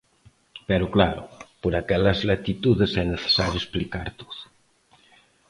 Pero 0.69 0.85
claro, 0.95 1.23
por 1.61 1.73
aquelas 1.75 2.19
latitudes 2.31 2.91
é 3.03 3.05
necesario 3.07 3.57
explicar 3.61 4.07
todo. 4.19 4.41